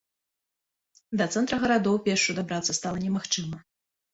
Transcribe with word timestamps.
Да 1.21 1.27
цэнтра 1.35 1.57
гарадоў 1.65 1.99
пешшу 2.07 2.35
дабрацца 2.41 2.71
стала 2.79 2.97
немагчыма. 3.07 3.57